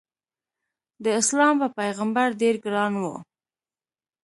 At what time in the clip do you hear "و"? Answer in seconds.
3.01-3.03